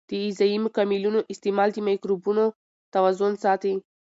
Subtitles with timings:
[0.09, 2.45] د غذایي مکملونو استعمال د مایکروبونو
[2.93, 3.73] توازن ساتي.